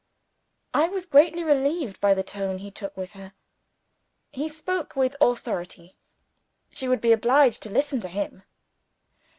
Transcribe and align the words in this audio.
I 0.73 0.87
was 0.87 1.05
greatly 1.05 1.43
relieved 1.43 2.01
by 2.01 2.15
the 2.15 2.23
tone 2.23 2.57
he 2.57 2.71
took 2.71 2.97
with 2.97 3.11
her. 3.11 3.33
He 4.31 4.49
spoke 4.49 4.95
with 4.95 5.15
authority: 5.21 5.95
she 6.71 6.87
would 6.87 7.01
be 7.01 7.11
obliged 7.11 7.61
to 7.61 7.69
listen 7.69 8.01
to 8.01 8.07
him. 8.07 8.41